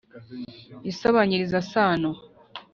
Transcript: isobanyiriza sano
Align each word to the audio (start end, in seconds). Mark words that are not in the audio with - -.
isobanyiriza 0.91 1.59
sano 1.71 2.09